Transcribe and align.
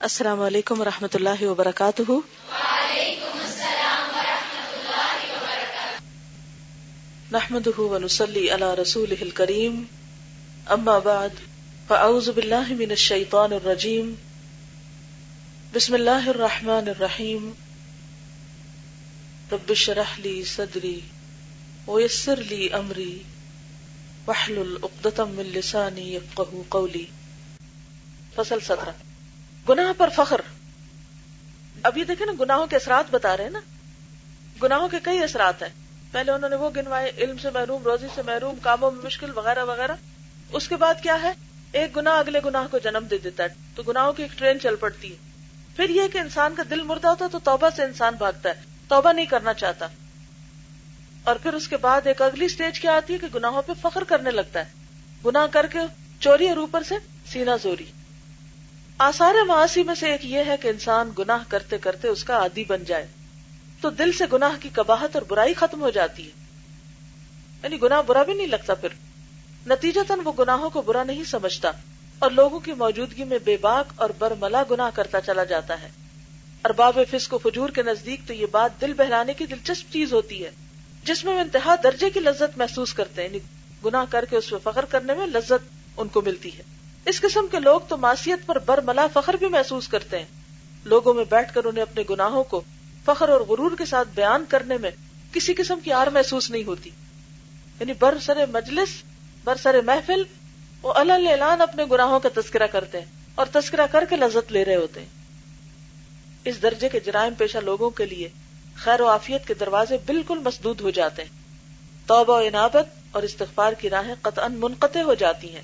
السلام 0.00 0.40
علیکم 0.40 0.80
و 0.80 0.84
رحمۃ 0.84 1.08
اللہ 1.14 1.42
وبرکاتہ۔ 1.42 2.10
نحمد 7.32 7.78
ونسلی 7.78 8.50
علی 8.50 8.82
رسول 8.82 9.30
کریم 9.34 9.84
اما 10.66 10.98
بعد، 10.98 11.28
فاعوذ 11.88 12.28
باللہ 12.28 12.68
من 12.68 12.90
الشیطان 12.90 13.52
الرجیم۔ 13.52 14.14
بسم 15.72 15.94
اللہ 15.94 16.28
الرحمن 16.28 16.88
الرحیم۔ 16.88 17.52
رب 19.52 19.74
شرح 19.74 20.14
لی 20.18 20.44
صدری 20.44 21.00
ویسر 21.88 22.36
لی 22.36 22.68
امری۔ 22.72 23.22
وحلل 24.26 24.76
اقدتم 24.82 25.30
من 25.30 25.44
لسانی 25.44 26.14
یفقہ 26.14 26.62
قولی۔ 26.68 27.06
فصل 28.34 28.60
سترہ 28.60 29.05
گناہ 29.68 29.92
پر 29.96 30.08
فخر۔ 30.08 30.40
ابھی 31.82 32.04
دیکھیں 32.04 32.26
نا، 32.26 32.32
گناہوں 32.40 32.66
کے 32.66 32.76
اثرات 32.76 33.04
بتا 33.10 33.36
رہے 33.36 33.44
ہیں 33.44 33.50
نا۔ 33.50 33.60
گناہوں 34.62 34.88
کے 34.88 34.96
کئی 35.02 35.22
اثرات 35.22 35.62
ہیں۔ 35.62 35.68
پہلے 36.12 36.32
انہوں 36.32 36.50
نے 36.50 36.56
وہ 36.56 36.70
گنوائے، 36.76 37.12
علم 37.18 37.38
سے 37.38 37.50
محروم، 37.50 37.82
روزی 37.82 38.06
سے 38.14 38.22
محروم، 38.22 38.54
کاموں 38.62 38.90
میں 38.90 39.04
مشکل، 39.04 39.38
وغیرہ 39.38 39.64
وغیرہ۔ 39.64 39.92
اس 40.52 40.68
کے 40.68 40.76
بعد 40.76 40.94
کیا 41.02 41.22
ہے؟ 41.22 41.32
ایک 41.72 41.96
گناہ 41.96 42.12
اگلے 42.12 42.40
گناہ 42.44 42.66
کو 42.70 42.78
جنم 42.78 43.06
دے 43.10 43.18
دیتا 43.18 43.42
ہے۔ 43.42 43.48
تو 43.74 43.82
گناہوں 43.82 44.12
کی 44.12 44.22
ایک 44.22 44.38
ٹرین 44.38 44.60
چل 44.60 44.76
پڑتی 44.76 45.12
ہے۔ 45.12 45.16
پھر 45.76 45.90
یہ 45.90 46.02
کہ 46.12 46.18
انسان 46.18 46.54
کا 46.54 46.62
دل 46.70 46.82
مردہ 46.82 47.08
ہوتا 47.08 47.24
ہے 47.24 47.30
تو 47.30 47.38
توبہ 47.38 47.68
سے 47.76 47.82
انسان 47.82 48.14
بھاگتا 48.14 48.48
ہے۔ 48.48 48.54
توبہ 48.88 49.12
نہیں 49.12 49.26
کرنا 49.26 49.54
چاہتا۔ 49.54 49.86
اور 51.24 51.36
پھر 51.36 51.54
اس 51.54 51.68
کے 51.68 51.76
بعد 51.76 52.00
ایک 52.06 52.22
اگلی 52.22 52.48
سٹیج 52.48 52.80
کیا 52.80 52.96
آتی 52.96 53.12
ہے 53.12 53.18
کہ 53.18 53.26
گناہوں 53.34 53.62
پہ 53.62 53.72
فخر 53.82 54.04
کرنے 54.04 54.30
لگتا 54.30 54.60
ہے۔ 54.60 54.64
گناہ 55.26 55.46
کر 55.46 55.66
کے 55.66 55.78
چوری 56.20 56.48
اور 56.48 56.56
اوپر 56.56 56.82
سے 56.82 56.94
سینا 57.26 57.56
زوری۔ 57.56 57.84
آثار 58.98 59.34
معاشی 59.46 59.82
میں 59.82 59.94
سے 59.94 60.10
ایک 60.10 60.24
یہ 60.24 60.38
ہے 60.46 60.56
کہ 60.62 60.68
انسان 60.68 61.10
گناہ 61.18 61.38
کرتے 61.48 61.78
کرتے 61.78 62.08
اس 62.08 62.24
کا 62.24 62.36
عادی 62.36 62.64
بن 62.64 62.84
جائے۔ 62.84 63.06
تو 63.80 63.90
دل 63.90 64.12
سے 64.12 64.24
گناہ 64.32 64.62
کی 64.62 64.68
کباہت 64.72 65.10
اور 65.14 65.22
برائی 65.22 65.54
ختم 65.54 65.80
ہو 65.80 65.90
جاتی 65.90 66.24
ہے۔ 66.24 66.30
یعنی 67.62 67.82
گناہ 67.82 68.02
برا 68.02 68.22
بھی 68.22 68.34
نہیں 68.34 68.46
لگتا 68.46 68.74
پھر۔ 68.74 68.88
نتیجتاً 69.66 70.18
وہ 70.24 70.32
گناہوں 70.38 70.70
کو 70.70 70.82
برا 70.82 71.04
نہیں 71.04 71.24
سمجھتا 71.24 71.70
اور 72.18 72.30
لوگوں 72.30 72.60
کی 72.60 72.72
موجودگی 72.72 73.24
میں 73.24 73.38
بے 73.44 73.56
باک 73.60 73.92
اور 73.96 74.10
برملا 74.18 74.62
گناہ 74.70 74.90
کرتا 74.94 75.20
چلا 75.20 75.44
جاتا 75.44 75.82
ہے۔ 75.82 75.88
ارباب 76.64 76.98
فسق 77.10 77.34
و 77.34 77.38
فجور 77.38 77.68
کے 77.68 77.82
نزدیک 77.82 78.20
تو 78.26 78.32
یہ 78.32 78.46
بات 78.50 78.80
دل 78.80 78.92
بہلانے 78.92 79.34
کی 79.34 79.46
دلچسپ 79.46 79.92
چیز 79.92 80.12
ہوتی 80.12 80.44
ہے۔ 80.44 80.50
جس 81.04 81.24
میں 81.24 81.34
وہ 81.34 81.40
انتہا 81.40 81.74
درجے 81.82 82.10
کی 82.10 82.20
لذت 82.20 82.58
محسوس 82.58 82.94
کرتے 82.94 83.22
ہیں۔ 83.22 83.28
یعنی 83.28 83.38
گناہ 83.84 84.04
کر 84.10 84.24
کے 84.24 84.36
اس 84.36 84.50
پہ 84.50 84.56
فخر 84.64 84.84
کرنے 84.84 85.14
میں 85.14 85.26
لذت 85.26 85.68
ان 85.96 86.08
کو 86.08 86.22
ملتی 86.22 86.58
ہے۔ 86.58 86.75
اس 87.06 87.20
قسم 87.20 87.46
کے 87.50 87.60
لوگ 87.60 87.80
تو 87.88 87.96
معصیت 87.96 88.46
پر 88.46 88.58
برملا 88.58 89.06
فخر 89.12 89.34
بھی 89.34 89.48
محسوس 89.48 89.88
کرتے 89.88 90.18
ہیں۔ 90.18 90.26
لوگوں 90.84 91.14
میں 91.14 91.24
بیٹھ 91.24 91.54
کر 91.54 91.64
انہیں 91.64 91.82
اپنے 91.82 92.02
گناہوں 92.10 92.44
کو 92.44 92.62
فخر 93.04 93.28
اور 93.28 93.40
غرور 93.40 93.70
کے 93.78 93.84
ساتھ 93.84 94.08
بیان 94.14 94.44
کرنے 94.48 94.76
میں 94.76 94.90
کسی 95.32 95.54
قسم 95.54 95.80
کی 95.84 95.92
آر 95.92 96.06
محسوس 96.06 96.50
نہیں 96.50 96.64
ہوتی۔ 96.64 96.90
یعنی 97.80 97.92
بر 97.92 98.18
سر 98.22 98.46
مجلس، 98.52 98.88
بر 99.44 99.56
سر 99.56 99.80
محفل 99.80 100.22
وہ 100.82 100.92
اللہ 100.92 101.12
اعلان 101.12 101.60
اپنے 101.60 101.84
گناہوں 101.90 102.20
کا 102.20 102.28
تذکرہ 102.34 102.66
کرتے 102.66 102.98
ہیں 102.98 103.06
اور 103.34 103.46
تذکرہ 103.52 103.86
کر 103.90 104.04
کے 104.10 104.16
لذت 104.16 104.52
لے 104.52 104.64
رہے 104.64 104.76
ہوتے 104.76 105.00
ہیں۔ 105.00 105.08
اس 106.44 106.62
درجے 106.62 106.88
کے 106.88 107.00
جرائم 107.00 107.34
پیشہ 107.34 107.58
لوگوں 107.58 107.90
کے 107.90 108.06
لیے 108.06 108.28
خیر 108.76 109.00
و 109.00 109.06
آفیت 109.06 109.46
کے 109.46 109.54
دروازے 109.54 109.96
بالکل 110.06 110.38
مسدود 110.38 110.80
ہو 110.80 110.90
جاتے 110.90 111.22
ہیں۔ 111.22 111.30
توبہ 112.06 112.32
و 112.32 112.42
انابت 112.44 112.98
اور 113.12 113.22
استغفار 113.22 113.72
کی 113.72 113.90
راہیں 113.90 114.14
قطعا 114.22 114.48
منقطع 114.48 115.00
ہو 115.00 115.14
جاتی 115.14 115.54
ہیں۔ 115.54 115.62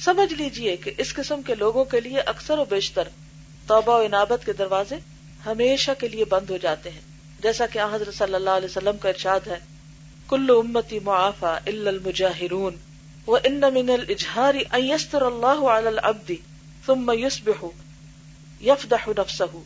سمجھ 0.00 0.34
لیجیے 0.34 0.76
کہ 0.76 0.90
اس 0.98 1.14
قسم 1.14 1.42
کے 1.42 1.54
لوگوں 1.54 1.84
کے 1.84 2.00
لیے 2.00 2.20
اکثر 2.20 2.58
و 2.58 2.64
بیشتر 2.64 3.08
توبہ 3.66 3.92
و 3.92 4.00
انابت 4.00 4.46
کے 4.46 4.52
دروازے 4.52 4.94
ہمیشہ 5.46 5.90
کے 5.98 6.08
لیے 6.08 6.24
بند 6.24 6.50
ہو 6.50 6.56
جاتے 6.56 6.90
ہیں۔ 6.90 7.00
جیسا 7.42 7.66
کہ 7.66 7.78
حضرت 7.92 8.14
صلی 8.14 8.34
اللہ 8.34 8.50
علیہ 8.50 8.68
وسلم 8.68 8.96
کا 8.96 9.08
ارشاد 9.08 9.46
ہے، 9.46 9.58
کل 10.28 10.50
امتی 10.50 10.98
معافا 10.98 11.58
المجاہرون، 11.66 12.76
و 13.26 13.36
ان 13.36 13.60
من 13.60 13.90
الاجہار 13.90 14.54
ان 14.72 14.84
یستر 14.84 15.22
اللہ 15.22 15.66
علی 15.68 15.86
العبد 15.86 16.30
ثم 16.86 17.10
یسبح 17.18 17.64
یفدح 18.60 19.08
نفسه 19.18 19.62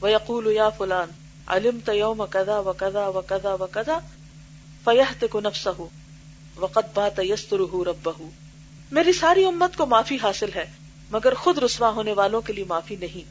ویقول 0.00 0.46
یا 0.46 0.68
فلان، 0.68 1.10
علمت 1.46 1.90
یوم 1.94 2.24
کذا 2.30 2.58
و 2.58 2.72
کذا 2.72 3.08
و 3.08 3.20
کذا 3.20 3.54
و 3.54 3.66
فیہتک 4.84 5.36
نفسه 5.36 5.88
وقد 6.56 6.92
بات 6.94 7.18
یستره 7.18 7.82
ربه 7.84 8.47
میری 8.90 9.12
ساری 9.12 9.44
امت 9.44 9.76
کو 9.76 9.86
معافی 9.86 10.18
حاصل 10.22 10.48
ہے، 10.54 10.66
مگر 11.10 11.34
خود 11.34 11.58
رسوا 11.58 11.90
ہونے 11.90 12.12
والوں 12.12 12.40
کے 12.40 12.52
لیے 12.52 12.64
معافی 12.64 12.96
نہیں۔ 12.96 13.30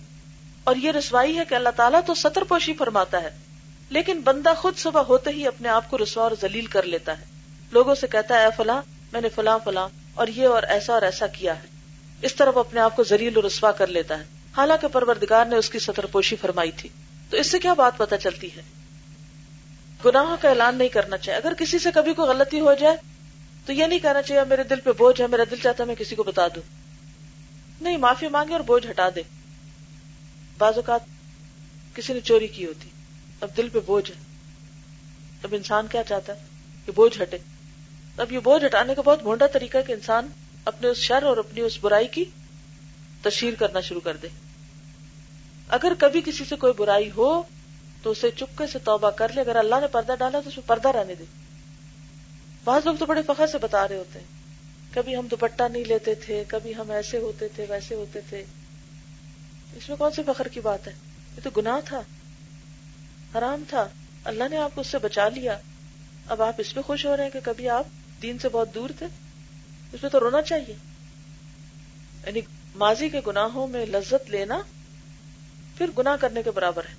اور 0.63 0.75
یہ 0.75 0.91
رسوائی 0.91 1.37
ہے 1.37 1.43
کہ 1.49 1.55
اللہ 1.55 1.69
تعالیٰ 1.75 1.99
تو 2.05 2.13
سطر 2.13 2.43
پوشی 2.43 2.73
فرماتا 2.73 3.23
ہے، 3.23 3.29
لیکن 3.89 4.21
بندہ 4.21 4.53
خود 4.57 4.77
صبح 4.77 5.01
ہوتے 5.01 5.29
ہی 5.29 5.47
اپنے 5.47 5.69
آپ 5.69 5.89
کو 5.89 5.97
رسوا 5.97 6.23
اور 6.23 6.31
ذلیل 6.41 6.65
کر 6.65 6.83
لیتا 6.83 7.19
ہے۔ 7.19 7.25
لوگوں 7.71 7.95
سے 7.95 8.07
کہتا 8.07 8.35
ہے، 8.35 8.43
اے 8.43 8.49
فلاں، 8.57 8.81
میں 9.13 9.21
نے 9.21 9.29
فلاں 9.29 9.59
فلاں 9.63 9.87
اور 10.13 10.27
یہ 10.27 10.47
اور 10.47 10.63
ایسا 10.63 10.93
اور 10.93 11.01
ایسا 11.01 11.27
کیا 11.27 11.63
ہے۔ 11.63 11.67
اس 12.21 12.35
طرف 12.35 12.57
اپنے 12.57 12.79
آپ 12.79 12.95
کو 12.95 13.03
ذلیل 13.03 13.35
اور 13.35 13.43
رسوا 13.43 13.71
کر 13.71 13.87
لیتا 13.87 14.19
ہے۔ 14.19 14.23
حالانکہ 14.57 14.87
پروردگار 14.87 15.45
نے 15.45 15.55
اس 15.55 15.69
کی 15.69 15.79
سطر 15.79 16.05
پوشی 16.05 16.35
فرمائی 16.35 16.71
تھی۔ 16.71 16.89
تو 17.29 17.37
اس 17.37 17.51
سے 17.51 17.59
کیا 17.59 17.73
بات 17.73 17.97
پتہ 17.97 18.15
چلتی 18.15 18.55
ہے؟ 18.55 18.61
گناہوں 20.05 20.37
کا 20.41 20.49
اعلان 20.49 20.75
نہیں 20.75 20.89
کرنا 20.89 21.17
چاہیے۔ 21.17 21.37
اگر 21.37 21.53
کسی 21.53 21.79
سے 21.79 21.89
کبھی 21.93 22.13
کوئی 22.13 22.29
غلطی 22.29 22.59
ہو 22.59 22.73
جائے 22.73 22.97
تو 23.67 23.73
یہ 23.73 23.85
نہیں 23.85 23.99
کہنا 23.99 24.21
چاہیے، 24.21 24.43
میرے 24.43 24.63
دل 24.63 24.79
پہ 24.79 24.91
بوجھ 24.91 25.21
ہے، 25.21 25.27
میرا 25.27 25.43
دل 25.51 25.55
چاہتا 25.63 25.83
ہے 25.83 25.87
میں 25.87 25.95
کسی 25.95 26.15
کو 26.15 26.23
بتا 26.23 26.47
دوں۔ 26.47 26.61
نہیں، 27.81 27.97
معافی 27.97 28.27
مانگے 28.27 28.53
اور 28.53 28.61
بوجھ 28.61 28.87
ہٹا 28.87 29.09
دے۔ 29.15 29.21
بعض 30.57 30.75
اوقات 30.75 30.99
کسی 31.95 32.13
نے 32.13 32.19
چوری 32.19 32.47
کی 32.47 32.65
ہوتی، 32.65 32.89
اب 33.41 33.49
دل 33.57 33.69
پہ 33.69 33.79
بوجھ 33.85 34.11
ہے۔ 34.11 34.15
اب 35.43 35.55
انسان 35.55 35.87
کیا 35.87 36.03
چاہتا 36.03 36.33
ہے؟ 36.33 36.39
کہ 36.85 36.91
بوجھ 36.91 37.21
ہٹے۔ 37.21 37.37
اب 38.17 38.31
یہ 38.31 38.39
بوجھ 38.39 38.65
ہٹانے 38.65 38.95
کا 38.95 39.01
بہت 39.01 39.21
بھونڈا 39.21 39.47
طریقہ 39.47 39.77
کہ 39.87 39.93
انسان 39.93 40.27
اپنے 40.65 40.87
اس 40.87 40.97
شر 40.97 41.23
اور 41.23 41.37
اپنی 41.37 41.61
اس 41.61 41.77
برائی 41.81 42.07
کی 42.07 42.25
تشہیر 43.21 43.53
کرنا 43.53 43.81
شروع 43.81 44.01
کر 44.01 44.17
دے۔ 44.17 44.27
اگر 45.67 45.91
کبھی 45.99 46.21
کسی 46.25 46.45
سے 46.45 46.55
کوئی 46.55 46.73
برائی 46.77 47.11
ہو 47.17 47.43
تو 48.03 48.11
اسے 48.11 48.31
چپکے 48.31 48.67
سے 48.67 48.79
توبہ 48.79 49.09
کر 49.09 49.31
لے، 49.35 49.41
اگر 49.41 49.55
اللہ 49.55 49.75
نے 49.81 49.87
پردہ 49.87 50.13
ڈالا 50.19 50.39
تو 50.39 50.49
اس 50.49 50.57
میں 50.57 50.67
پردہ 50.67 50.89
رہنے 50.89 51.15
دے۔ 51.15 51.23
بعض 52.67 52.81
لوگ 52.85 52.95
تو 52.95 53.05
بڑے 53.05 53.21
فخر 53.27 53.47
سے 53.47 53.57
بتا 53.57 53.87
رہے 53.87 53.95
ہوتے 53.95 54.19
ہیں۔ 54.19 54.25
کبھی 54.93 55.15
ہم 55.15 55.27
دوپٹہ 55.27 55.63
نہیں 55.71 55.83
لیتے 55.83 56.15
تھے، 56.15 56.43
کبھی 56.47 56.75
ہم 56.75 56.91
ایسے 56.91 57.17
ہوتے 57.17 57.47
تھے، 57.47 57.65
ویسے 57.69 57.95
ہوتے 57.95 58.19
تھے۔ 58.29 58.43
اس 59.75 59.89
میں 59.89 59.97
کون 59.97 60.11
سی 60.11 60.21
فخر 60.27 60.47
کی 60.47 60.59
بات 60.59 60.87
ہے؟ 60.87 60.93
یہ 61.37 61.41
تو 61.43 61.49
گناہ 61.49 61.79
تھا، 61.85 62.01
حرام 63.37 63.63
تھا۔ 63.69 63.87
اللہ 64.23 64.43
نے 64.51 64.57
آپ 64.57 64.75
کو 64.75 64.81
اس 64.81 64.87
سے 64.87 64.97
بچا 64.97 65.29
لیا۔ 65.29 65.57
اب 66.27 66.41
آپ 66.41 66.53
اس 66.57 66.73
پہ 66.73 66.81
خوش 66.81 67.05
ہو 67.05 67.17
رہے 67.17 67.23
ہیں 67.23 67.31
کہ 67.31 67.39
کبھی 67.43 67.69
آپ 67.69 67.87
دین 68.21 68.39
سے 68.39 68.49
بہت 68.49 68.75
دور 68.75 68.89
تھے۔ 68.99 69.05
اس 69.93 70.03
میں 70.03 70.11
تو 70.11 70.19
رونا 70.19 70.41
چاہیے۔ 70.41 70.73
یعنی 72.27 72.41
ماضی 72.75 73.09
کے 73.09 73.21
گناہوں 73.27 73.67
میں 73.67 73.85
لذت 73.85 74.29
لینا 74.29 74.61
پھر 75.77 75.85
گناہ 75.97 76.15
کرنے 76.15 76.43
کے 76.43 76.51
برابر 76.51 76.83
ہے۔ 76.89 76.95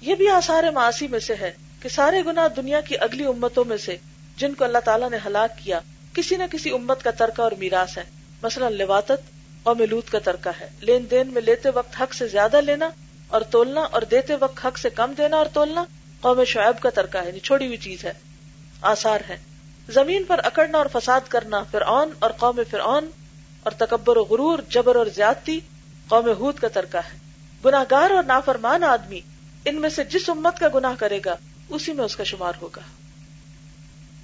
یہ 0.00 0.14
بھی 0.14 0.28
آثار 0.28 0.70
معاشی 0.70 1.06
میں 1.06 1.20
سے 1.20 1.34
ہے 1.40 1.52
کہ 1.80 1.88
سارے 1.88 2.22
گناہ 2.26 2.48
دنیا 2.48 2.80
کی 2.80 2.94
اگلی 2.98 3.24
امتوں 3.24 3.64
میں 3.64 3.76
سے 3.76 3.96
جن 4.36 4.54
کو 4.54 4.64
اللہ 4.64 4.78
تعالیٰ 4.78 5.10
نے 5.10 5.16
ہلاک 5.26 5.58
کیا، 5.58 5.80
کسی 6.14 6.36
نہ 6.36 6.44
کسی 6.50 6.70
امت 6.70 7.02
کا 7.02 7.10
ترکہ 7.10 7.42
اور 7.42 7.52
میراث 7.52 7.98
ہے۔ 7.98 8.04
مثلا 8.42 8.68
لواتت 8.68 9.22
اور 9.62 9.76
ملوت 9.76 10.10
کا 10.10 10.18
ترکہ 10.18 10.50
ہے۔ 10.60 10.68
لین 10.80 11.06
دین 11.10 11.28
میں 11.32 11.42
لیتے 11.42 11.68
وقت 11.70 12.02
حق 12.02 12.14
سے 12.14 12.28
زیادہ 12.28 12.60
لینا 12.60 12.90
اور 13.28 13.40
تولنا 13.40 13.80
اور 13.80 14.02
دیتے 14.02 14.36
وقت 14.40 14.66
حق 14.66 14.78
سے 14.78 14.90
کم 14.90 15.12
دینا 15.18 15.36
اور 15.36 15.46
تولنا 15.52 15.84
قوم 16.20 16.44
شعیب 16.44 16.82
کا 16.82 16.90
ترکہ 16.90 17.18
ہے 17.18 17.26
یعنی 17.26 17.38
چھوڑی 17.38 17.66
ہوئی 17.66 17.76
چیز 17.76 18.04
ہے۔ 18.04 18.12
آثار 18.82 19.18
ہے۔ 19.28 19.36
زمین 19.88 20.24
پر 20.24 20.40
اکڑنا 20.44 20.78
اور 20.78 20.86
فساد 20.92 21.20
کرنا 21.28 21.62
فرعون 21.62 22.10
اور 22.18 22.30
قوم 22.30 22.60
فرعون 22.70 23.10
اور 23.62 23.72
تکبر 23.72 24.16
و 24.16 24.24
غرور، 24.24 24.58
جبر 24.68 24.96
اور 24.96 25.06
زیادتی 25.06 25.60
قوم 26.08 26.28
ہود 26.28 26.58
کا 26.58 26.68
ترکہ 26.68 26.96
ہے۔ 26.96 27.18
گناگار 27.64 28.10
اور 28.10 28.22
نافرمان 28.22 28.84
آدمی 28.84 29.20
ان 29.64 29.80
میں 29.80 29.88
سے 29.88 30.04
جس 30.04 30.28
امت 30.28 30.58
کا 30.58 30.66
گناہ 30.74 30.94
کرے 30.98 31.18
گا، 31.24 31.36
اسی 31.68 31.92
میں 31.92 32.04
اس 32.04 32.16
کا 32.16 32.24
شمار 32.24 32.52
ہوگا۔ 32.62 32.80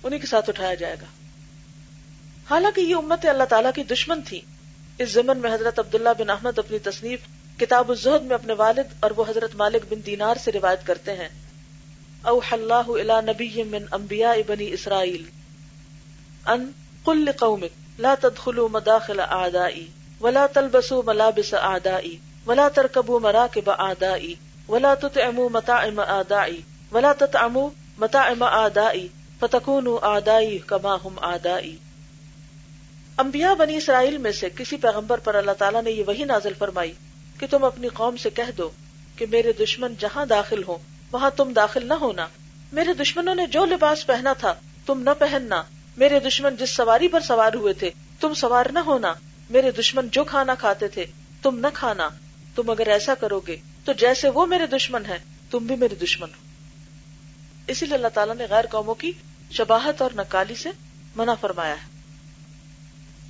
انہیں 0.03 0.21
کے 0.21 0.27
ساتھ 0.27 0.49
اٹھایا 0.49 0.75
جائے 0.75 0.97
گا۔ 1.01 1.07
حالانکہ 2.51 2.81
یہ 2.81 2.95
امت 2.95 3.27
اللہ 3.27 3.45
تعالیٰ 3.45 3.71
کی 3.75 3.83
دشمن 3.83 4.21
تھی۔ 4.23 4.41
اس 4.99 5.11
زمن 5.11 5.39
میں 5.39 5.55
حضرت 5.55 5.79
عبداللہ 5.79 6.09
بن 6.19 6.31
احمد 6.31 6.59
اپنی 6.59 6.79
تصنیف 6.79 7.21
کتاب 7.61 7.89
الزہد 7.89 8.23
میں 8.23 8.35
اپنے 8.35 8.53
والد 8.53 8.95
اور 9.01 9.11
وہ 9.11 9.25
حضرت 9.29 9.55
مالک 9.55 9.93
بن 9.93 10.07
دینار 10.07 10.35
سے 10.37 10.53
روایت 10.53 10.87
کرتے 10.87 11.17
ہیں۔ 11.17 11.29
اوح 12.23 12.53
اللہ 12.53 12.89
الى 12.89 13.13
نبی 13.33 13.63
من 13.63 13.85
انبیاء 13.93 14.35
بنی 14.47 14.73
اسرائیل 14.73 15.23
ان 16.47 16.71
قل 17.05 17.33
قومک 17.39 18.01
لا 18.01 18.15
تدخلوا 18.21 18.69
مداخل 18.73 19.21
اعدائی 19.21 19.87
ولا 20.21 20.47
تلبسوا 20.47 21.03
ملابس 21.07 21.55
اعدائی 21.55 22.17
ولا 22.47 22.69
ترکبوا 22.69 23.19
مراکب 23.19 23.71
اعدائی 23.71 24.35
ولا 24.69 24.95
تطعموا 24.95 25.49
مطاعم 25.49 25.99
اعدائی 25.99 26.63
ولا 26.93 27.13
تطعموا 27.19 27.71
مطاعم 27.99 28.43
اعدائی 28.43 29.09
فتکون 29.41 29.89
آدائی 30.03 30.59
کما 30.59 30.95
ہم 30.95 31.15
آدائی۔ 31.17 31.77
انبیاء 33.19 33.55
بنی 33.55 33.77
اسرائیل 33.77 34.19
میں 34.19 34.33
سے 34.33 34.49
کسی 34.57 34.77
پیغمبر 34.77 35.19
پر 35.19 35.35
اللہ 35.35 35.51
تعالیٰ 35.51 35.83
نے 35.83 35.91
یہ 35.91 36.05
وہی 36.07 36.25
نازل 36.25 36.53
فرمائی 36.59 36.93
کہ 37.39 37.47
تم 37.51 37.65
اپنی 37.65 37.89
قوم 37.89 38.17
سے 38.17 38.31
کہہ 38.31 38.51
دو 38.59 38.71
کہ 39.17 39.27
میرے 39.31 39.53
دشمن 39.53 39.95
جہاں 39.99 40.27
داخل 40.27 40.63
ہو 40.63 40.79
وہاں 41.13 41.31
تم 41.31 41.53
داخل 41.53 41.89
نہ 41.89 41.95
ہونا۔ 41.95 42.27
میرے 42.73 42.95
دشمنوں 42.95 43.35
نے 43.35 43.47
جو 43.47 43.65
لباس 43.65 44.07
پہنا 44.07 44.33
تھا، 44.33 44.55
تم 44.87 45.03
نہ 45.03 45.11
پہننا۔ 45.19 45.63
میرے 45.97 46.21
دشمن 46.21 46.57
جس 46.57 46.71
سواری 46.71 47.09
پر 47.09 47.21
سوار 47.21 47.55
ہوئے 47.55 47.73
تھے، 47.73 47.91
تم 48.21 48.35
سوار 48.35 48.67
نہ 48.73 48.79
ہونا۔ 48.79 49.13
میرے 49.51 49.71
دشمن 49.71 50.09
جو 50.09 50.25
کھانا 50.25 50.55
کھاتے 50.55 50.89
تھے، 50.89 51.07
تم 51.43 51.59
نہ 51.59 51.67
کھانا۔ 51.75 52.09
تم 52.55 52.71
اگر 52.71 52.87
ایسا 52.87 53.15
کرو 53.15 53.41
گے 53.41 53.57
تو 53.85 53.93
جیسے 53.93 54.29
وہ 54.29 54.47
میرے 54.47 54.67
دشمن 54.67 55.07
ہیں، 55.07 55.19
تم 55.51 55.67
بھی 55.67 55.77
میرے 55.77 55.95
دشمن 55.95 56.29
ہو۔ 56.29 56.45
اسی 57.67 57.87
لیے 57.87 57.95
اللہ 57.95 58.09
تعالیٰ 58.09 58.35
نے 58.35 58.47
غیر 58.51 58.67
قوموں 58.67 58.95
کی 58.95 59.13
شباہت 59.51 60.03
اور 60.03 60.11
نکالی 60.17 60.55
سے 60.55 60.71
منع 61.17 61.35
فرمایا 61.35 61.75
ہے۔ 61.75 61.89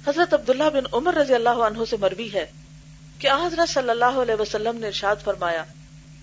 حضرت 0.06 0.34
عبداللہ 0.34 0.70
بن 0.74 0.84
عمر 0.92 1.14
رضی 1.14 1.34
اللہ 1.34 1.48
عنہ 1.48 1.78
سے 1.90 1.96
مروی 2.00 2.32
ہے 2.32 2.46
کہ 3.18 3.28
حضرت 3.28 3.68
صلی 3.68 3.90
اللہ 3.90 4.18
علیہ 4.22 4.40
وسلم 4.40 4.76
نے 4.76 4.86
ارشاد 4.86 5.16
فرمایا، 5.24 5.64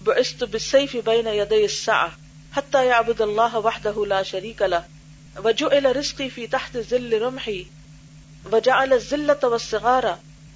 بعثت 0.03 0.44
بالسيف 0.44 0.95
بين 1.05 1.27
يدي 1.27 1.63
الساعة 1.63 2.07
حتى 2.55 2.85
يعبد 2.88 3.21
الله 3.21 3.61
وحده 3.63 4.05
لا 4.05 4.23
شريك 4.23 4.61
له 4.61 5.44
وجعل 5.44 5.85
رزقي 5.85 6.29
في 6.29 6.47
تحت 6.47 6.77
ظل 6.89 7.21
رمحي 7.21 7.63
وجعل 8.51 8.93
الذلة 8.93 9.50
والصغار 9.50 10.03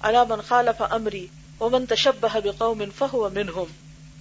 على 0.00 0.18
من 0.28 0.40
خالف 0.48 0.82
امري 0.90 1.26
ومن 1.60 1.86
تشبه 1.86 2.40
بقوم 2.44 2.84
فهو 2.98 3.28
منهم۔ 3.28 3.64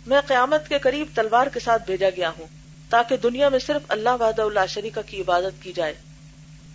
میں 0.07 0.21
قیامت 0.27 0.69
کے 0.69 0.79
قریب 0.79 1.07
تلوار 1.15 1.47
کے 1.47 1.59
ساتھ 1.59 1.83
بھیجا 1.85 2.09
گیا 2.09 2.29
ہوں۔ 2.29 2.47
تاکہ 2.91 3.17
دنیا 3.17 3.49
میں 3.49 3.59
صرف 3.59 3.81
اللہ 3.87 4.09
وحدہ 4.19 4.45
لا 4.53 4.65
شریک 4.65 4.99
کی 5.07 5.21
عبادت 5.21 5.63
کی 5.63 5.73
جائے۔ 5.73 5.93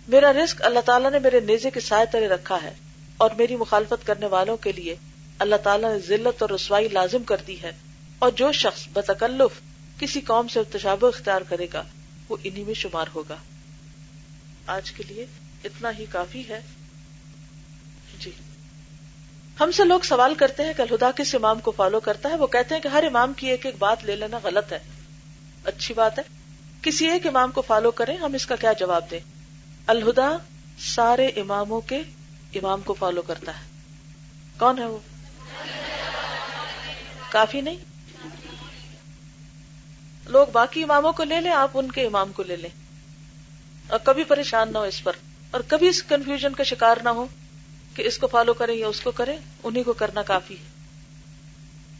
میرا 0.07 0.33
رزق 0.33 0.61
اللہ 0.65 0.79
تعالیٰ 0.79 1.11
نے 1.11 1.19
میرے 1.19 1.39
نیزے 1.39 1.69
کے 1.71 1.79
سائے 1.79 2.05
تلے 2.05 2.27
رکھا 2.27 2.63
ہے 2.63 2.73
اور 3.17 3.29
میری 3.37 3.55
مخالفت 3.55 4.07
کرنے 4.07 4.25
والوں 4.25 4.57
کے 4.57 4.71
لیے 4.71 4.95
اللہ 5.39 5.55
تعالیٰ 5.55 5.93
نے 5.93 5.99
ذلت 5.99 6.41
اور 6.41 6.49
رسوائی 6.49 6.87
لازم 6.87 7.23
کر 7.23 7.37
دی 7.47 7.61
ہے۔ 7.61 7.71
اور 8.19 8.31
جو 8.31 8.51
شخص 8.51 8.87
بتکلف 8.93 9.61
کسی 9.99 10.21
قوم 10.21 10.47
سے 10.47 10.59
تشابہ 10.63 11.07
اختیار 11.07 11.41
کرے 11.41 11.67
گا، 11.73 11.83
وہ 12.29 12.37
انہی 12.43 12.63
میں 12.63 12.73
شمار 12.73 13.05
ہوگا۔ 13.15 13.35
آج 14.67 14.91
کے 14.91 15.03
لیے 15.07 15.25
اتنا 15.63 15.91
ہی 15.99 16.05
کافی 16.11 16.49
ہے۔ 16.49 16.61
جی۔ 18.19 18.31
ہم 19.59 19.71
سے 19.71 19.83
لوگ 19.83 19.99
سوال 19.99 20.35
کرتے 20.35 20.63
ہیں 20.63 20.73
کہ 20.77 20.81
الہدا 20.81 21.11
کس 21.11 21.35
امام 21.35 21.59
کو 21.59 21.71
فالو 21.71 21.99
کرتا 21.99 22.29
ہے، 22.29 22.35
وہ 22.35 22.47
کہتے 22.47 22.75
ہیں 22.75 22.81
کہ 22.81 22.87
ہر 22.87 23.03
امام 23.03 23.33
کی 23.33 23.47
ایک 23.47 23.65
ایک 23.65 23.75
بات 23.79 24.05
لے 24.05 24.15
لینا 24.15 24.39
غلط 24.43 24.73
ہے۔ 24.73 24.79
اچھی 25.67 25.93
بات 25.93 26.19
ہے۔ 26.19 26.23
کسی 26.81 27.11
ایک 27.11 27.27
امام 27.27 27.51
کو 27.51 27.61
فالو 27.61 27.91
کریں، 27.91 28.17
ہم 28.17 28.33
اس 28.33 28.45
کا 28.45 28.55
کیا 28.55 28.73
جواب 28.73 29.11
دیں؟ 29.11 29.19
الہدا 29.87 30.37
سارے 30.79 31.27
اماموں 31.27 31.81
کے 31.81 32.01
امام 32.55 32.81
کو 32.81 32.93
فالو 32.93 33.21
کرتا 33.21 33.51
ہے۔ 33.51 33.65
کون 34.59 34.79
ہے 34.79 34.85
وہ؟ 34.85 34.97
کافی 37.29 37.61
نہیں۔ 37.61 37.75
لوگ 40.25 40.47
باقی 40.51 40.83
اماموں 40.83 41.13
کو 41.13 41.23
لے 41.23 41.41
لیں، 41.41 41.51
آپ 41.51 41.69
ان 41.73 41.91
کے 41.91 42.05
امام 42.05 42.31
کو 42.31 42.43
لے 42.43 42.55
لیں۔ 42.55 42.69
اور 43.89 43.99
کبھی 44.03 44.23
پریشان 44.23 44.73
نہ 44.73 44.77
ہو 44.77 44.83
اس 44.83 45.03
پر۔ 45.03 45.13
اور 45.51 45.61
کبھی 45.67 45.87
اس 45.87 46.03
کنفیوژن 46.03 46.53
کا 46.53 46.63
شکار 46.63 46.97
نہ 47.03 47.09
ہو 47.09 47.25
کہ 47.95 48.01
اس 48.01 48.17
کو 48.17 48.27
فالو 48.27 48.53
کریں 48.53 48.75
یا 48.75 48.87
اس 48.87 49.01
کو 49.01 49.11
کریں 49.11 49.37
انہیں 49.63 49.83
کو 49.83 49.93
کرنا 49.93 50.21
کافی 50.21 50.53
ہے۔ 50.53 50.63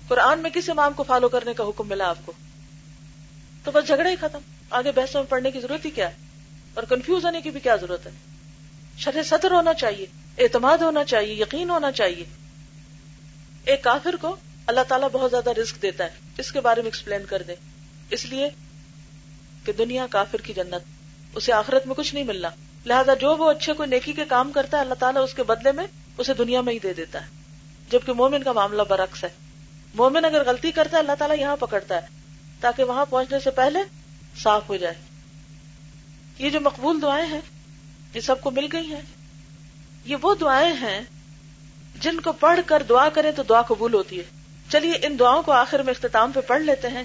قرآن 0.08 0.40
میں 0.40 0.50
کس 0.50 0.70
امام 0.70 0.94
کو 0.94 1.04
فالو 1.04 1.30
کرنے 1.30 1.54
کا 1.54 1.64
حکم 1.64 1.88
ملا 1.88 2.10
آپ 2.10 2.18
کو؟ 2.26 2.32
تو 3.68 3.72
بس 3.72 3.88
جھگڑا 3.88 4.10
ہی 4.10 4.16
ختم۔ 4.16 4.40
آگے 4.70 4.92
بحثوں 4.92 5.24
میں 5.24 5.32
پڑھنے 5.32 5.52
کی 5.52 5.60
ضرورت 5.60 5.86
ہی 5.86 5.90
کیا 5.90 6.10
ہے؟ 6.10 6.16
اور 6.74 6.84
کنفیوز 6.84 7.26
ہونے 7.26 7.42
کی 7.42 7.50
بھی 7.50 7.60
کیا 7.60 7.76
ضرورت 7.76 8.06
ہے؟ 8.06 8.12
شرح 8.98 9.24
صدر 9.24 9.52
ہونا 9.52 9.74
چاہیے، 9.74 10.06
اعتماد 10.38 10.78
ہونا 10.78 11.04
چاہیے، 11.04 11.34
یقین 11.34 11.70
ہونا 11.70 11.92
چاہیے۔ 11.92 12.26
ایک 13.66 13.84
کافر 13.84 14.16
کو 14.22 14.36
اللہ 14.68 14.82
تعالیٰ 14.88 15.10
بہت 15.12 15.32
زیادہ 15.32 15.50
رسک 15.50 15.82
دیتا 15.82 16.04
ہے۔ 16.04 16.10
اس 16.38 16.52
کے 16.52 16.62
بارے 16.62 16.82
میں 16.82 16.88
ایکسپلین 16.88 17.26
کر 17.26 17.42
دے 17.42 17.56
اس 18.10 18.26
لیے 18.26 18.50
کہ 19.66 19.72
دنیا 19.72 20.08
کافر 20.10 20.42
کی 20.42 20.54
جنت، 20.54 20.84
اسے 21.34 21.54
آخرت 21.54 21.88
میں 21.88 21.96
کچھ 21.96 22.14
نہیں 22.14 22.24
ملنا۔ 22.24 22.50
لہٰذا 22.86 23.14
جو 23.14 23.36
وہ 23.38 23.52
اچھے 23.52 23.74
کوئی 23.74 23.90
نیکی 23.90 24.14
کے 24.14 24.26
کام 24.26 24.52
کرتا 24.52 24.78
ہے، 24.78 24.82
اللہ 24.82 24.94
تعالیٰ 24.94 25.24
اس 25.24 25.34
کے 25.34 25.44
بدلے 25.44 25.72
میں 25.72 25.88
اسے 26.18 26.34
دنیا 26.34 26.62
میں 26.62 26.74
ہی 26.74 26.80
دے 26.80 26.94
دیتا 26.94 27.22
ہے۔ 27.22 27.28
جبکہ 27.90 28.14
مومن 28.14 28.44
کا 28.44 28.52
معاملہ 28.52 28.82
برعکس 28.82 29.24
ہے۔ 29.24 29.30
مومن 29.94 30.26
اگر 30.26 30.44
غلطی 30.46 30.72
کرتا 30.72 30.98
ہے، 30.98 31.02
اللہ 31.02 31.16
تعالیٰ 31.20 31.40
یہاں 31.40 31.56
پکڑتا 31.60 31.96
ہے۔ 31.96 32.17
تاکہ 32.60 32.84
وہاں 32.84 33.06
پہنچنے 33.10 33.40
سے 33.40 33.52
پہلے 33.52 33.80
صاف 34.44 34.70
ہو 34.70 34.76
جائے۔ 34.76 34.96
یہ 36.40 36.50
جو 36.50 36.62
مقبول 36.62 37.02
دعائیں 37.02 37.28
ہیں، 37.28 37.42
یہ 38.14 38.22
سب 38.22 38.42
کو 38.42 38.52
مل 38.52 38.68
گئی 38.74 38.86
ہیں۔ 38.86 39.02
یہ 40.06 40.16
وہ 40.22 40.36
دعائیں 40.36 40.74
ہیں 40.74 41.02
جن 42.02 42.20
کو 42.20 42.32
پڑھ 42.32 42.60
کر 42.66 42.84
دعا 42.84 43.10
کریں 43.10 43.32
تو 43.32 43.44
دعا 43.44 43.62
قبول 43.62 43.94
ہوتی 43.94 44.20
ہے۔ 44.20 44.24
چلیے، 44.70 44.94
ان 45.02 45.20
دعاؤں 45.20 45.44
کو 45.44 45.52
آخر 45.52 45.80
میں 45.80 45.94
اختتام 45.94 46.32
پہ 46.32 46.40
پڑھ 46.42 46.62
لیتے 46.62 46.88
ہیں، 46.88 47.04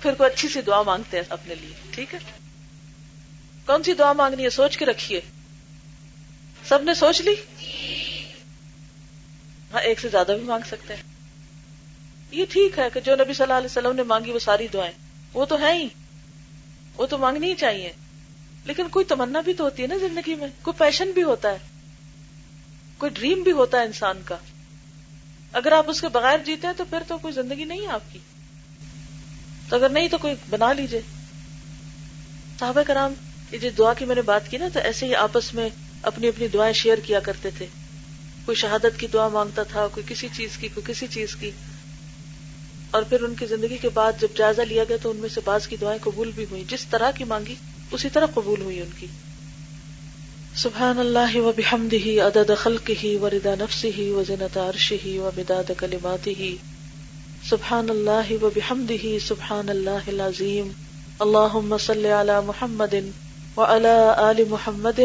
پھر 0.00 0.14
کوئی 0.14 0.30
اچھی 0.32 0.48
سی 0.48 0.60
دعا 0.60 0.82
مانگتے 0.82 1.16
ہیں 1.16 1.24
اپنے 1.28 1.54
لیے، 1.54 1.72
ٹھیک 1.90 2.14
ہے؟ 2.14 2.18
کون 3.66 3.82
سی 3.82 3.94
دعا 3.94 4.12
مانگنی 4.12 4.44
ہے؟ 4.44 4.50
سوچ 4.50 4.76
کے 4.76 4.84
رکھیے۔ 4.84 5.20
سب 6.68 6.82
نے 6.82 6.94
سوچ 6.94 7.20
لی؟ 7.20 7.34
ہاں 9.72 9.80
ایک 9.80 10.00
سے 10.00 10.08
زیادہ 10.08 10.32
بھی 10.38 10.46
مانگ 10.46 10.62
سکتے 10.66 10.94
ہیں۔ 10.96 11.09
یہ 12.30 12.44
ٹھیک 12.48 12.78
ہے 12.78 12.88
کہ 12.94 13.00
جو 13.00 13.14
نبی 13.14 13.32
صلی 13.32 13.42
اللہ 13.42 13.54
علیہ 13.54 13.66
وسلم 13.66 13.96
نے 13.96 14.02
مانگی 14.02 14.30
وہ 14.30 14.38
ساری 14.38 14.68
دعائیں۔ 14.72 14.92
وہ 15.34 15.44
تو 15.44 15.60
ہے 15.60 15.72
ہی۔ 15.72 15.88
وہ 16.96 17.06
تو 17.06 17.18
مانگنی 17.18 17.50
ہی 17.50 17.54
چاہیے۔ 17.54 17.92
لیکن 18.64 18.88
کوئی 18.88 19.04
تمنا 19.04 19.40
بھی 19.40 19.54
تو 19.54 19.64
ہوتی 19.64 19.82
ہے 19.82 19.88
نا 19.88 19.96
زندگی 19.96 20.34
میں۔ 20.34 20.48
کوئی 20.62 20.78
پیشن 20.78 21.10
بھی 21.10 21.22
ہوتا 21.22 21.52
ہے۔ 21.52 21.58
کوئی 22.98 23.10
ڈریم 23.14 23.42
بھی 23.42 23.52
ہوتا 23.52 23.78
ہے 23.78 23.84
انسان 23.84 24.22
کا۔ 24.24 24.36
اگر 25.52 25.72
آپ 25.72 25.90
اس 25.90 26.00
کے 26.00 26.08
بغیر 26.08 26.38
جیتے 26.38 26.66
ہیں 26.66 26.74
تو 26.76 26.84
پھر 26.90 27.02
تو 27.08 27.18
کوئی 27.18 27.34
زندگی 27.34 27.64
نہیں 27.64 27.80
ہے 27.80 27.86
آپ 27.86 28.12
کی۔ 28.12 28.18
تو 29.68 29.76
اگر 29.76 29.88
نہیں 29.88 30.08
تو 30.08 30.18
کوئی 30.18 30.34
بنا 30.50 30.72
لیجیے 30.72 31.00
صحابہ 32.60 32.82
کرام، 32.86 33.14
یہ 33.52 33.58
جو 33.58 33.70
دعا 33.78 33.94
کی 33.94 34.04
میں 34.04 34.14
نے 34.14 34.22
بات 34.22 34.50
کی 34.50 34.58
نا، 34.58 34.68
تو 34.72 34.80
ایسے 34.80 35.06
ہی 35.06 35.14
آپس 35.14 35.54
میں 35.54 35.68
اپنی 36.02 36.28
اپنی 36.28 36.48
دعائیں 36.48 36.72
شیئر 36.72 36.98
کیا 36.98 37.20
کرتے 37.20 37.50
تھے۔ 37.58 37.66
کوئی 38.44 38.56
شہادت 38.56 39.00
کی 39.00 39.06
دعا 39.06 39.28
مانگتا 39.28 39.62
تھا، 39.62 39.88
کوئی 39.88 40.06
کسی 40.08 40.28
چیز 40.32 40.56
کی، 40.56 40.68
کوئی 40.68 40.92
کسی 40.92 41.06
چیز 41.06 41.36
کی۔ 41.36 41.50
اور 42.90 43.02
پھر 43.02 43.22
ان 43.22 43.34
کی 43.34 43.46
زندگی 43.46 43.76
کے 43.76 43.88
بعد 43.88 44.12
جب 44.20 44.28
جائزہ 44.36 44.62
لیا 44.62 44.84
گیا 44.84 44.96
تو 45.02 45.10
ان 45.10 45.16
میں 45.16 45.28
سے 45.28 45.40
بعض 45.44 45.66
کی 45.66 45.76
دعائیں 45.76 46.00
قبول 46.02 46.30
بھی 46.34 46.46
ہوئی 46.50 46.64
جس 46.68 46.86
طرح 46.90 47.10
کی 47.10 47.24
مانگی، 47.24 47.54
اسی 47.90 48.08
طرح 48.12 48.26
قبول 48.34 48.60
ہوئی 48.60 48.80
ان 48.80 48.88
کی۔ 48.98 49.06
سبحان 50.56 50.98
اللہ 50.98 51.36
و 51.36 51.52
بحمد 51.56 51.94
بحمدہ، 51.94 52.38
عدد 52.38 52.50
خلقہ 52.56 53.06
و 53.22 53.30
رضا 53.30 53.54
نفسہ 53.58 54.00
و 54.00 54.22
زنت 54.26 54.56
عرشہ 54.56 55.08
و 55.08 55.30
مداد 55.36 55.70
کلماتہ۔ 55.78 56.54
سبحان 57.48 57.90
اللہ 57.90 58.44
و 58.44 58.50
بحمدہ، 58.54 59.06
سبحان 59.26 59.68
اللہ 59.68 60.08
العظیم۔ 60.08 60.68
اللہم 61.18 61.76
صلی 61.80 62.08
علی 62.08 62.32
محمد 62.46 62.94
و 63.56 63.60
علی 63.60 64.12
آل 64.16 64.44
محمد 64.48 65.00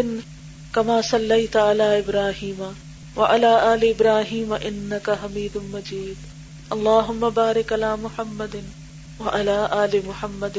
کما 0.72 1.02
صلیت 1.02 1.56
علی 1.56 1.84
ابراہیم 1.84 2.72
و 3.16 3.22
علی 3.22 3.46
آل 3.46 3.80
ابراہیم 3.82 4.54
انکا 4.62 5.14
حمید 5.14 5.58
مجید۔ 5.64 6.35
اللہم 6.70 7.30
بارک 7.34 7.74
علی 7.74 8.02
محمد 8.02 8.56
و 9.20 9.30
علی 9.30 9.66
آل 9.72 10.00
محمد 10.06 10.58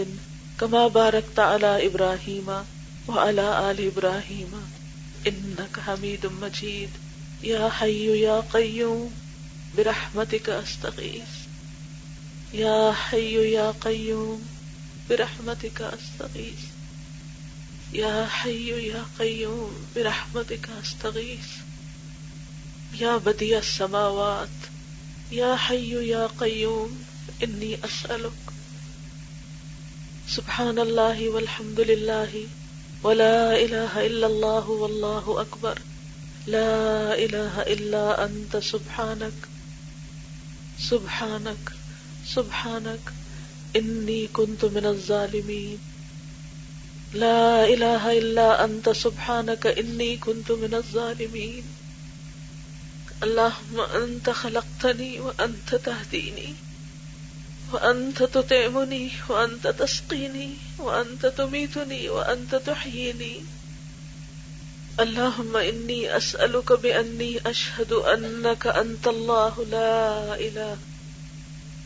کما 0.57 0.87
بارکت 0.87 1.39
علی 1.39 1.87
ابراہیم 1.87 2.49
وعلی 3.09 3.41
آل 3.41 3.75
ابراہیم. 3.79 4.65
انک 5.25 5.79
حمید 5.89 6.27
مجید. 6.41 6.89
یا 7.45 7.69
حی 7.83 8.21
یا 8.21 8.41
قیوم 8.53 9.09
برحمتک 9.75 10.49
استغیث. 10.49 11.47
یا 12.53 12.91
حی 13.13 13.33
یا 13.33 13.73
قیوم 13.81 14.43
برحمتک 15.09 15.83
استغیث. 15.83 16.65
یا 17.93 18.25
حی 18.45 18.73
یا 18.77 19.03
قیوم 19.17 19.85
برحمتک 19.93 20.71
استغیث. 20.71 21.63
یا 23.01 23.17
بدیع 23.25 23.57
السماوات 23.57 24.76
یا 25.31 25.55
حی 25.61 26.05
یا 26.07 26.27
قیوم 26.39 26.95
انی 27.41 27.73
اسألک 27.83 28.51
سبحان 30.29 30.79
اللہ 30.79 31.21
والحمد 31.31 31.79
للہ 31.81 32.37
ولا 33.03 33.49
الہ 33.53 33.97
الا 33.97 34.27
اللہ 34.27 34.69
واللہ 34.75 35.29
اکبر 35.39 35.79
لا 36.47 36.69
الہ 37.15 37.65
الا 37.65 38.05
انت 38.19 38.57
سبحانک 38.63 39.47
سبحانک 40.81 41.71
سبحانک 42.27 43.11
انی 43.75 44.25
کنت 44.33 44.65
من 44.73 44.87
الظالمین 44.87 45.77
لا 47.15 47.63
الہ 47.65 48.05
الا 48.11 48.51
انت 48.55 48.89
سبحانک 48.97 49.67
انی 49.77 50.15
کنت 50.21 50.51
من 50.61 50.75
الظالمین 50.75 51.75
اللہم 53.23 53.81
انت 53.95 54.29
خلقتنی 54.41 55.19
وانت 55.19 55.75
تهدینی 55.85 56.53
وأنت 57.73 58.23
تطعمني 58.23 59.11
وأنت 59.29 59.67
تسقيني 59.67 60.51
وأنت 60.79 61.27
تميتني 61.27 62.09
وأنت 62.09 62.55
تحييني 62.55 63.41
اللهم 65.01 65.57
إني 65.57 66.17
أسألك 66.17 66.73
بأني 66.73 67.41
أشهد 67.47 67.93
أنك 67.93 68.67
أنت 68.67 69.07
الله 69.07 69.67
لا 69.71 70.35
إله 70.35 70.77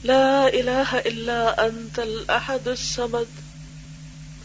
لا 0.05 0.49
إله 0.49 0.99
إلا 0.99 1.67
أنت 1.67 1.99
الأحد 1.99 2.69
الصمد 2.69 3.27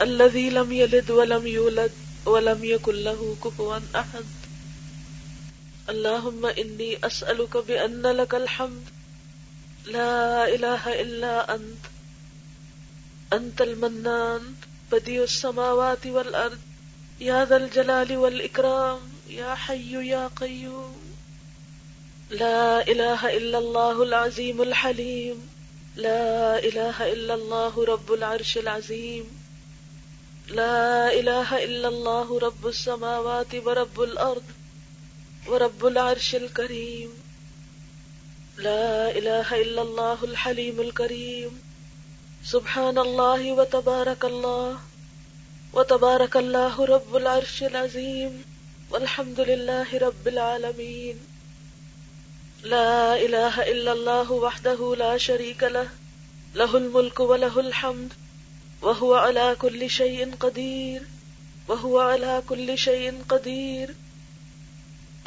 الذي 0.01 0.49
لم 0.49 0.71
يلد 0.71 1.11
ولم 1.11 1.47
يولد 1.47 1.91
ولم 2.25 2.63
يكن 2.63 2.95
له 2.95 3.35
كفوا 3.43 3.79
أحد 3.95 4.25
اللهم 5.89 6.45
إني 6.45 6.97
أسألك 7.03 7.57
بأن 7.57 8.01
لك 8.01 8.35
الحمد. 8.35 8.83
لا 9.85 10.47
إله 10.47 11.01
إلا 11.01 11.55
أنت. 11.55 11.83
أنت 13.33 13.61
المنان، 13.61 14.41
بديع 14.91 15.23
السماوات 15.23 16.07
والأرض. 16.07 16.59
يا 17.19 17.45
ذا 17.45 17.57
الجلال 17.57 18.17
والإكرام. 18.17 18.99
يا 19.29 19.55
حي 19.55 20.09
يا 20.09 20.27
قيوم. 20.27 20.95
لا 22.29 22.87
إله 22.87 23.37
إلا 23.37 23.57
الله 23.57 24.03
العظيم 24.03 24.61
الحليم. 24.61 25.49
لا 25.95 26.59
إله 26.59 27.13
إلا 27.13 27.33
الله 27.33 27.85
رب 27.85 28.13
العرش 28.13 28.57
العظيم. 28.57 29.25
لا 30.47 31.13
إله 31.13 31.63
إلا 31.63 31.87
الله 31.87 32.39
رب 32.39 32.67
السماوات 32.67 33.55
ورب 33.55 34.01
الأرض. 34.01 34.43
ورب 35.47 35.85
العرش 35.85 36.35
الكريم. 36.35 37.09
لا 38.57 39.11
إله 39.17 39.61
إلا 39.61 39.81
الله 39.81 40.23
الحليم 40.23 40.81
الكريم. 40.81 41.61
سبحان 42.45 42.97
الله 42.97 43.51
وتبارك 43.51 44.25
الله. 44.25 44.79
وتبارك 45.73 46.37
الله 46.37 46.85
رب 46.85 47.15
العرش 47.15 47.63
العظيم. 47.63 48.43
والحمد 48.91 49.39
لله 49.39 49.97
رب 49.97 50.27
العالمين. 50.27 51.15
لا 52.63 53.15
إله 53.15 53.61
إلا 53.61 53.91
الله 53.91 54.31
وحده 54.31 54.95
لا 54.97 55.17
شريك 55.17 55.63
له. 55.63 55.89
له 56.55 56.77
الملك 56.77 57.19
وله 57.19 57.59
الحمد. 57.59 58.13
وهو 58.81 59.15
على 59.15 59.55
كل 59.59 59.89
شيء 59.89 60.35
قدير. 60.35 61.01
وهو 61.67 61.99
على 61.99 62.43
كل 62.49 62.77
شيء 62.77 63.23
قدير. 63.29 63.95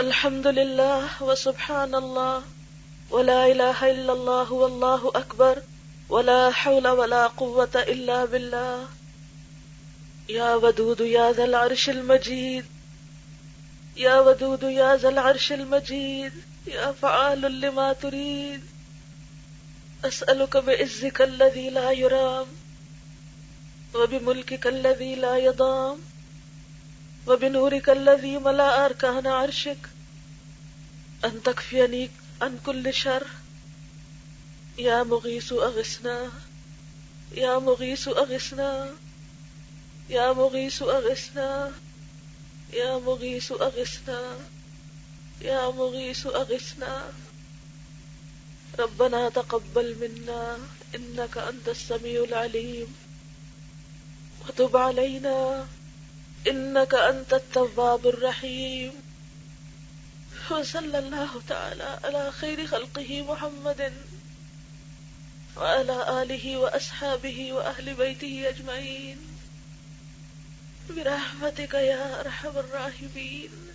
الحمد 0.01 0.47
لله 0.47 1.23
وسبحان 1.23 1.95
الله 1.95 2.43
ولا 3.11 3.47
إله 3.47 3.91
إلا 3.91 4.13
الله 4.13 4.53
والله 4.53 5.13
أكبر 5.15 5.63
ولا 6.09 6.51
حول 6.51 6.89
ولا 6.89 7.27
قوة 7.27 7.75
إلا 7.75 8.25
بالله 8.25 8.87
يا 10.29 10.55
ودود 10.55 11.01
يا 11.01 11.33
ذا 11.33 11.45
العرش 11.45 11.89
المجيد 11.91 12.65
يا 13.97 14.21
ودود 14.21 14.63
يا 14.63 14.97
ذا 14.97 15.09
العرش 15.09 15.53
المجيد 15.53 16.33
يا 16.67 16.93
فعال 16.93 17.61
لما 17.61 17.93
تريد 17.93 18.63
أسألك 20.05 20.57
بعزك 20.57 21.23
الذي 21.23 21.71
لا 21.71 21.91
يرام 21.91 22.47
وبملكك 23.95 24.67
الذي 24.67 25.15
لا 25.15 25.37
يضام 25.37 26.08
وبنورك 27.29 27.91
الذي 27.91 28.39
ملا 28.39 28.85
أركان 28.85 29.27
عرشك 29.27 29.79
أن 31.25 31.43
تكفيني 31.43 32.11
عن 32.43 32.59
كل 32.67 32.95
شر. 32.95 33.27
يا 34.79 35.03
مغيث 35.03 35.53
أغثنا، 35.53 36.31
يا 37.35 37.59
مغيث 37.59 38.09
أغثنا، 38.09 38.95
يا 40.11 40.33
مغيث 40.33 40.83
أغثنا، 40.83 41.73
يا 42.73 42.99
مغيث 42.99 43.53
أغثنا، 43.53 44.37
يا 45.41 45.71
مغيث 45.71 46.27
أغثنا. 46.27 47.13
ربنا 48.79 49.29
تقبل 49.29 49.97
منا، 50.01 50.59
إنك 50.95 51.39
أنت 51.39 51.69
السميع 51.69 52.25
العليم. 52.25 52.97
وتب 54.49 54.77
علينا. 54.77 55.67
انك 56.47 56.95
انت 56.95 57.35
التواب 57.35 58.07
الرحيم. 58.07 58.93
وصلى 60.51 60.99
الله 60.99 61.41
تعالى 61.49 61.99
على 62.05 62.33
خير 62.33 62.67
خلقه 62.67 63.23
محمد 63.23 63.93
وعلى 65.57 66.23
آله 66.23 66.57
وأصحابه 66.57 67.53
وأهل 67.53 67.95
بيته 67.95 68.49
أجمعين. 68.49 69.17
برحمتك 70.97 71.75
يا 71.75 72.21
أرحم 72.21 72.59
الراحمين. 72.59 73.68